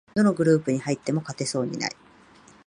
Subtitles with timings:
[0.15, 1.95] どのグループに入っても勝てそうにない